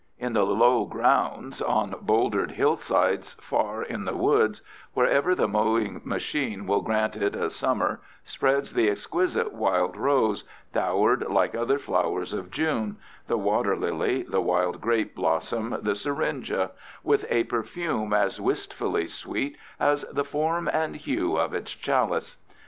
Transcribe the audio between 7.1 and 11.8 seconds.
it a summer, spreads the exquisite wild rose, dowered like other